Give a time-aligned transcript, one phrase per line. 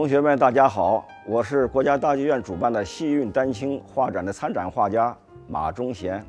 [0.00, 5.14] 同学们，大家好，我是国家大剧院主办的戏韵丹青画展的参展画家
[5.46, 6.24] 马忠贤，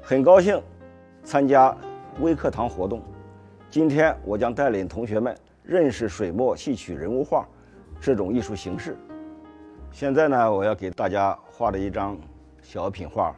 [0.00, 0.58] 很高兴
[1.22, 1.76] 参加
[2.20, 3.02] 微课堂活动。
[3.68, 7.46] 今天我将带领同学们认识水墨戏曲人物画
[8.00, 8.96] 这种艺术形式。
[9.90, 12.16] 现在呢，我要给大家画的一张
[12.62, 13.36] 小品画，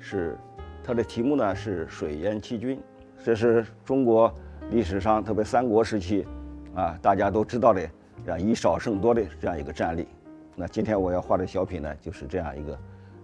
[0.00, 0.36] 是
[0.82, 2.76] 它的题目呢是《水淹七军》，
[3.24, 4.34] 这是中国
[4.72, 6.26] 历史上特别三国时期
[6.74, 7.88] 啊大家都知道的
[8.28, 10.06] 啊以少胜多的这样一个战例。
[10.54, 12.78] 那今天我要画的小品呢，就是这样一个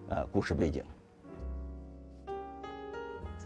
[0.08, 0.82] 呃故事背景。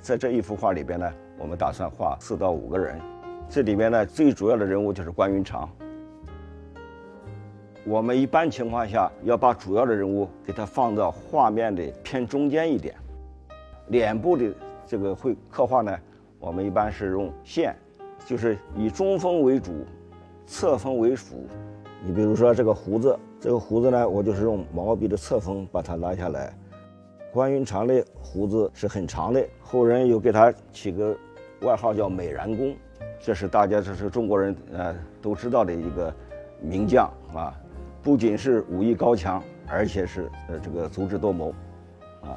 [0.00, 3.00] 在这一幅画里边呢，我们打算画四到五个人。
[3.48, 5.68] 这里边呢，最主要的人物就是关云长。
[7.84, 12.94] 我们一般情况下要把主要的人物给他放到画面的偏中间一点。
[13.88, 14.54] 脸部的
[14.86, 15.98] 这个绘刻画呢，
[16.38, 17.76] 我们一般是用线，
[18.24, 19.84] 就是以中锋为主，
[20.46, 21.46] 侧锋为辅。
[22.04, 26.52] 你比如说这个胡子，这个胡子呢，我就是用毛笔的侧锋把它拉下来。
[27.32, 31.16] 关云长的胡子是很长的，后人又给他起个
[31.62, 32.76] 外号叫美髯公，
[33.20, 36.12] 这是大家这是中国人呃都知道的一个
[36.60, 37.54] 名将啊，
[38.02, 41.54] 不仅是武艺高强，而且是呃这个足智多谋，
[42.20, 42.36] 啊，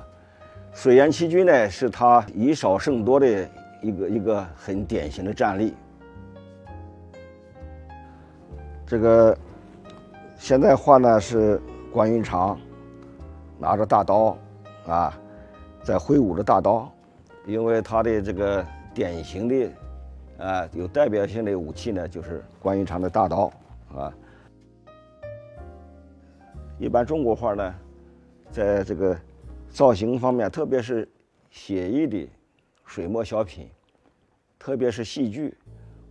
[0.71, 3.49] 水淹七军呢是他以少胜多的
[3.81, 5.73] 一个一个很典型的战例。
[8.85, 9.37] 这个
[10.37, 12.59] 现在画呢是关云长
[13.59, 14.37] 拿着大刀。
[14.87, 15.19] 啊，
[15.83, 16.87] 在挥舞着大刀，
[17.47, 19.71] 因为他的这个典型的，
[20.37, 23.51] 啊，有代表性的武器呢，就是关云长的大刀，
[23.95, 24.13] 啊。
[26.77, 27.75] 一般中国画呢，
[28.51, 29.17] 在这个
[29.71, 31.09] 造型方面，特别是
[31.49, 32.29] 写意的
[32.85, 33.67] 水墨小品，
[34.59, 35.57] 特别是戏剧，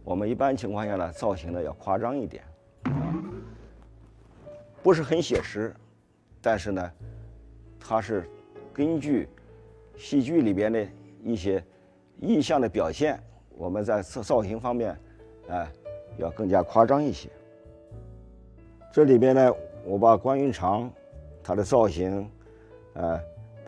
[0.03, 2.43] 我们一般情况下呢，造型呢要夸张一点，
[4.85, 5.75] 不是很写实，
[6.41, 6.93] 但是呢，
[7.81, 8.29] 它是。
[8.77, 9.29] 根据
[9.97, 10.85] 戏剧里边的
[11.23, 11.63] 一些
[12.21, 13.17] 意象的表现，
[13.51, 14.99] 我们在造造型方面，
[15.49, 15.71] 哎，
[16.19, 17.31] 要更加夸张一些。
[18.93, 19.53] 这里边呢，
[19.85, 20.91] 我把关云长
[21.41, 22.29] 他的造型，
[22.95, 23.21] 呃，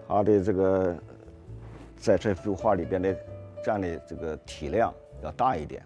[0.08, 0.96] 他的这个
[1.96, 3.16] 在这幅画里边的
[3.64, 5.80] 占的这个体量要大一点，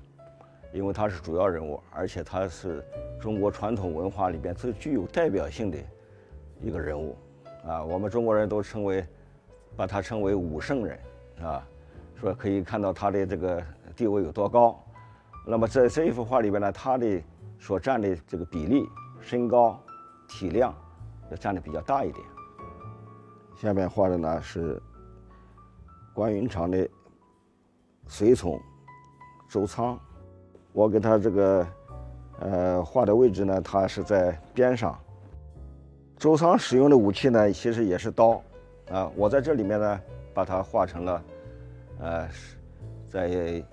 [0.73, 2.85] 因为他是主要人物，而且他是
[3.21, 5.79] 中国传统文化里边最具有代表性的
[6.61, 7.17] 一个人物。
[7.67, 9.05] 啊，我们中国人都称为，
[9.77, 10.99] 把他称为武圣人，
[11.43, 11.67] 啊，
[12.15, 13.63] 说可以看到他的这个
[13.95, 14.83] 地位有多高。
[15.47, 17.23] 那么在这一幅画里边呢，他的
[17.59, 18.89] 所占的这个比例、
[19.21, 19.79] 身高、
[20.29, 20.75] 体量
[21.31, 22.25] 要占的比较大一点。
[23.57, 24.81] 下面画的呢是
[26.15, 26.89] 关云长的
[28.07, 28.59] 随从
[29.49, 29.99] 周仓，
[30.73, 31.67] 我给他这个
[32.41, 34.99] 呃画的位置呢，他是在边上。
[36.17, 38.43] 周仓使用的武器呢，其实也是刀，
[38.91, 40.01] 啊，我在这里面呢，
[40.35, 41.23] 把它画成了，
[41.99, 42.29] 呃，
[43.09, 43.65] 在，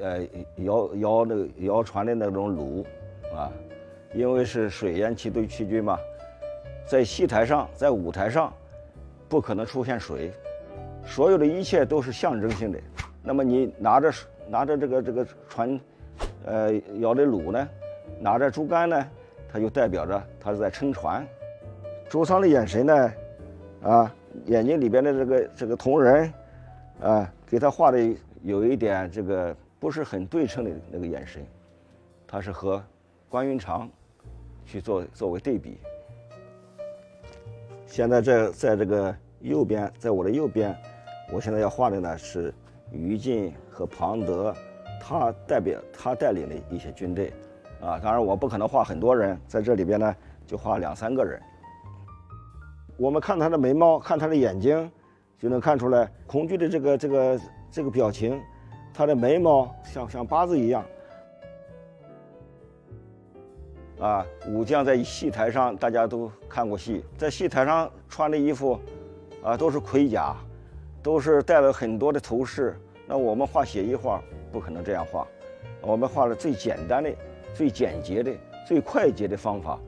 [0.00, 0.20] 呃，
[0.56, 2.84] 摇摇那个摇船的那种橹，
[3.32, 3.52] 啊，
[4.12, 5.96] 因为是水淹七队七军嘛，
[6.84, 8.52] 在戏台上，在舞台上，
[9.28, 10.32] 不可能出现水，
[11.04, 12.78] 所有的一切都是象征性的。
[13.22, 14.12] 那么你拿着
[14.48, 15.80] 拿着这个这个船，
[16.44, 17.68] 呃，摇的橹呢，
[18.20, 19.08] 拿着竹竿呢，
[19.52, 21.26] 它就代表着它是在撑船。
[22.08, 23.12] 周仓的眼神呢，
[23.82, 24.14] 啊，
[24.46, 26.32] 眼睛里边的这个这个瞳仁，
[27.00, 27.98] 啊，给他画的
[28.42, 31.44] 有一点这个不是很对称的那个眼神，
[32.26, 32.82] 他是和
[33.28, 33.90] 关云长
[34.64, 35.78] 去做作为对比。
[37.86, 40.76] 现在在在这个右边，在我的右边，
[41.32, 42.54] 我现在要画的呢是
[42.90, 44.54] 于禁和庞德，
[45.00, 47.32] 他代表他带领的一些军队，
[47.80, 50.16] 啊，当然我不可能画很多人，在这里边呢
[50.46, 51.40] 就画两三个人。
[52.96, 54.90] 我们看他的眉毛，看他的眼睛，
[55.38, 57.40] 就能看出来恐惧的这个这个
[57.70, 58.40] 这个表情。
[58.94, 60.82] 他的眉毛像像八字一样。
[63.98, 68.78] 啊，武将在戏台上，大家都看过戏，在戏台上穿的衣服，
[69.42, 70.34] 啊，都是盔甲，
[71.06, 72.76] 都是带了很多的头饰。
[73.06, 74.20] 那我们画写意画
[74.50, 75.24] 不可能这样画，
[75.80, 77.14] 我们画了最简单的、
[77.54, 78.34] 最简洁的、
[78.66, 79.78] 最快捷的方法，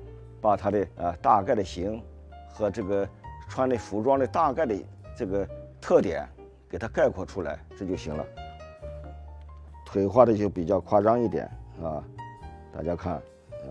[0.40, 2.00] 把他的啊大概的形。
[2.50, 3.08] 和这个
[3.48, 4.74] 穿的服装的大概的
[5.16, 5.48] 这个
[5.80, 6.28] 特点，
[6.68, 8.24] 给它概括出来，这就行了。
[9.86, 11.48] 腿画的就比较夸张一点
[11.80, 12.02] 啊，
[12.74, 13.70] 大家看啊，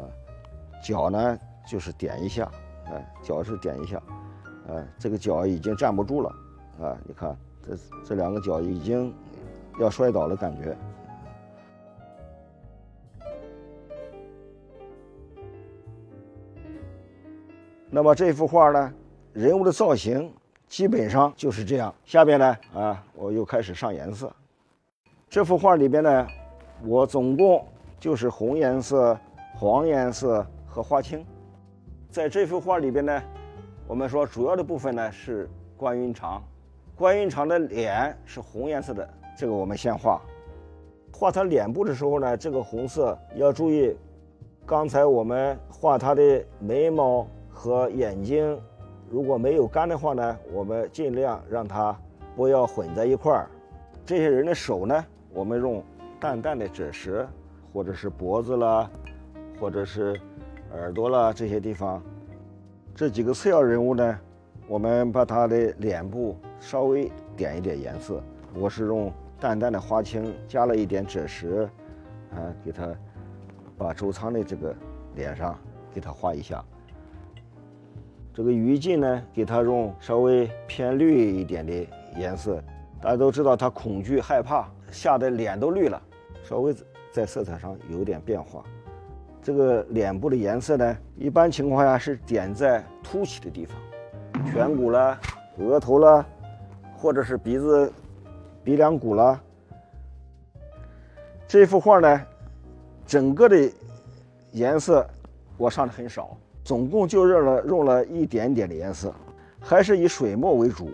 [0.81, 1.37] 脚呢
[1.69, 2.49] 就是点一下，
[2.85, 4.01] 哎，脚是点一下，
[4.69, 6.33] 哎，这个脚已经站不住了
[6.81, 7.35] 啊，你看
[7.65, 7.75] 这
[8.05, 9.13] 这两个脚已经
[9.79, 10.75] 要摔倒的感觉。
[17.89, 18.93] 那么这幅画呢，
[19.33, 20.31] 人物的造型
[20.67, 21.93] 基本上就是这样。
[22.05, 24.31] 下边呢，啊，我又开始上颜色。
[25.29, 26.27] 这幅画里边呢，
[26.83, 27.65] 我总共
[27.99, 29.17] 就是红颜色、
[29.55, 31.25] 黄颜色和花青。
[32.11, 33.23] 在这幅画里边呢，
[33.87, 36.43] 我们说主要的部分呢是关云长。
[36.97, 39.07] 关云长的脸是红颜色的，
[39.37, 40.19] 这个我们先画。
[41.13, 43.95] 画他脸部的时候呢，这个红色要注意。
[44.65, 48.59] 刚才我们画他的眉毛和眼睛，
[49.11, 51.95] 如果没有干的话呢，我们尽量让它
[52.35, 53.47] 不要混在一块儿。
[54.03, 55.83] 这些人的手呢，我们用
[56.19, 57.27] 淡淡的赭石，
[57.71, 58.89] 或者是脖子啦，
[59.59, 60.19] 或者是
[60.73, 62.01] 耳朵啦这些地方。
[62.95, 64.19] 这几个次要人物呢，
[64.67, 68.21] 我们把他的脸部稍微点一点颜色。
[68.53, 71.69] 我是用淡淡的花青，加了一点赭石，
[72.31, 72.87] 啊，给它。
[73.79, 74.75] 把周仓的这个
[75.13, 75.55] 脸上
[75.93, 76.65] 给它画一下，
[78.33, 82.59] 这个于禁呢，给他用稍微偏绿一点的颜色。
[82.99, 86.01] 大家都知道他恐惧害怕，吓得脸都绿了，
[86.43, 86.75] 稍微
[87.11, 88.63] 在色彩上有点变化。
[89.43, 93.77] 这个脸部的颜色呢，一般情况下是点在凸起的地方，
[94.55, 95.21] 颧骨啦、
[95.59, 96.25] 额头啦，
[96.97, 97.91] 或者是鼻子、
[98.63, 99.39] 鼻梁骨啦。
[101.47, 102.21] 这幅画呢。
[103.05, 103.71] 整个的
[104.51, 105.07] 颜色
[105.55, 109.15] 我上的很少，总共就用了用了一点点的颜色，
[109.61, 110.89] 还是以水墨为主。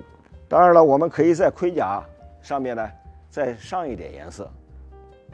[0.48, 2.04] 当然了，我们可以在盔甲
[2.40, 2.88] 上面呢
[3.32, 4.48] 再上一点颜色。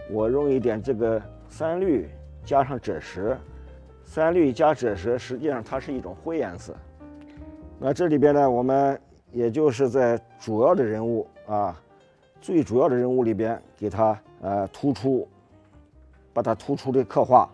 [0.09, 2.09] 我用一点这个三绿
[2.45, 3.37] 加上赭石，
[4.05, 6.73] 三绿加赭石实际上它是一种灰颜色。
[7.77, 8.97] 那这里边呢，我们
[9.31, 11.79] 也就是在主要的人物啊，
[12.41, 15.27] 最主要的人物里边给它呃突出。
[16.31, 17.49] 把它突出的刻画，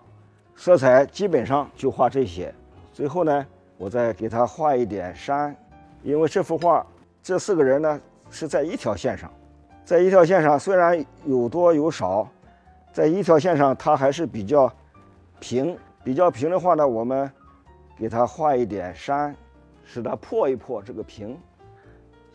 [0.54, 2.54] 色彩基本上就画这些。
[2.94, 5.56] 最后呢，我再给他画一点山，
[6.04, 6.86] 因为这幅画
[7.24, 8.00] 这四个人呢
[8.30, 9.32] 是在一条线上，
[9.86, 12.28] 在一条线上虽然有多有少，
[12.92, 14.72] 在一条线上它还是比较
[15.40, 15.76] 平。
[16.04, 17.32] 比较平的话呢，我们
[17.98, 19.36] 给他画一点山，
[19.84, 21.36] 使它破一破这个平。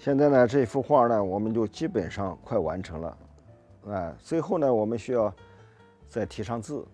[0.00, 3.18] 现在呢，这幅画呢我们就基本上快完成了。
[3.86, 5.32] 啊，最后呢，我们需要。
[6.08, 6.84] 再题上字，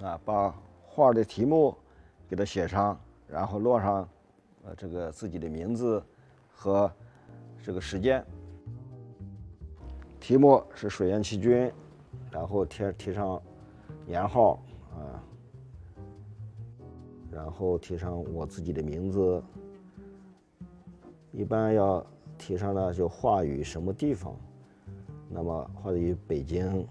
[0.00, 0.54] 啊，把
[0.86, 1.74] 画的题目
[2.28, 2.96] 给它写上，
[3.26, 4.08] 然后落上，
[4.62, 6.00] 呃，这个自己的名字
[6.52, 6.88] 和
[7.64, 8.24] 这个时间。
[10.20, 11.68] 题目是水淹七军，
[12.30, 13.42] 然后贴贴上
[14.06, 14.62] 年号，
[14.94, 15.18] 啊，
[17.32, 19.42] 然后贴上我自己的名字。
[21.32, 22.06] 一般要
[22.40, 24.34] 题上呢，就画于什么地方，
[25.28, 26.86] 那么画于北京。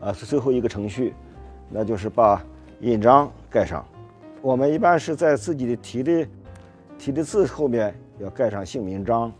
[0.00, 1.14] 啊，是最后一个程序，
[1.70, 2.44] 那就是把
[2.80, 3.86] 印章盖上。
[4.42, 6.28] 我们一般是在自己的题的
[6.98, 9.32] 题的字后面要盖上姓名章。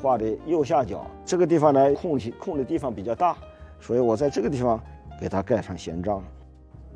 [0.00, 3.36] 画的右下角这个地方呢，空空的地方比较大，
[3.80, 4.80] 所以我在这个地方
[5.20, 6.22] 给它盖上闲章。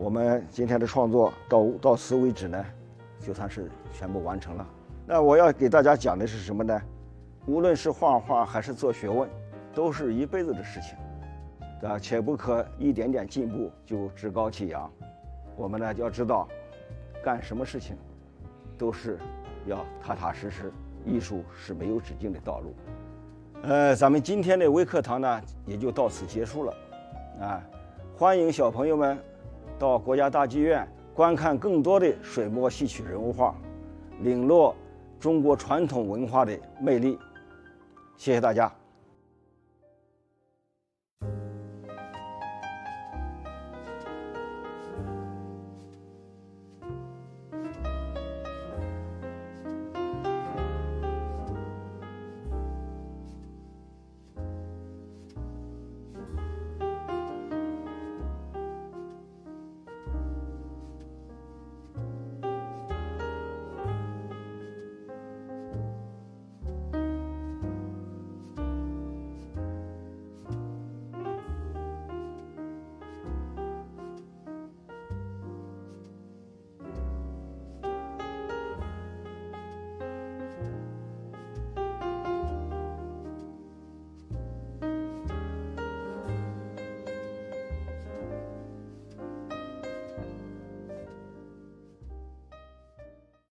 [0.01, 2.65] 我们今天的创作到到此为止呢，
[3.21, 4.67] 就算是全部完成了。
[5.07, 6.81] 那我要给大家讲的是什么呢？
[7.45, 9.29] 无论是画画还是做学问，
[9.75, 10.97] 都是一辈子的事情。
[11.87, 14.91] 啊，且不可一点点进步就趾高气扬。
[15.55, 16.49] 我们呢要知道，
[17.23, 17.95] 干什么事情
[18.79, 19.19] 都是
[19.67, 20.73] 要踏踏实实。
[21.05, 22.75] 艺术是没有止境的道路。
[23.65, 26.75] 呃，咱们今天的微课堂呢也就到此结束了。
[27.43, 27.63] 啊，
[28.17, 29.19] 欢迎小朋友们
[29.81, 33.55] 到国家大剧院观看更多的水墨戏曲人物画，
[34.21, 34.75] 领略
[35.19, 37.19] 中国传统文化的魅力。
[38.15, 38.71] 谢谢大家。